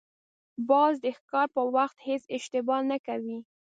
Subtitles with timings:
[0.69, 3.37] باز د ښکار په وخت هېڅ اشتباه نه کوي